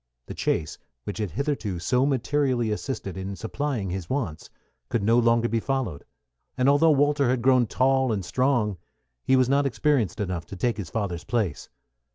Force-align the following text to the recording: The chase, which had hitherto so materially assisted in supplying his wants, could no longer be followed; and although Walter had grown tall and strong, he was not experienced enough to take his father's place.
The 0.25 0.33
chase, 0.33 0.79
which 1.03 1.19
had 1.19 1.29
hitherto 1.29 1.77
so 1.77 2.07
materially 2.07 2.71
assisted 2.71 3.17
in 3.17 3.35
supplying 3.35 3.91
his 3.91 4.09
wants, 4.09 4.49
could 4.89 5.03
no 5.03 5.19
longer 5.19 5.47
be 5.47 5.59
followed; 5.59 6.05
and 6.57 6.67
although 6.67 6.89
Walter 6.89 7.29
had 7.29 7.43
grown 7.43 7.67
tall 7.67 8.11
and 8.11 8.25
strong, 8.25 8.77
he 9.23 9.35
was 9.35 9.47
not 9.47 9.67
experienced 9.67 10.19
enough 10.19 10.47
to 10.47 10.55
take 10.55 10.77
his 10.77 10.89
father's 10.89 11.25
place. 11.25 11.69